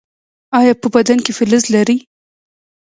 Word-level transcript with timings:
ایا 0.57 0.73
په 0.81 0.87
بدن 0.95 1.17
کې 1.25 1.31
فلز 1.37 1.63
لرئ؟ 1.73 1.97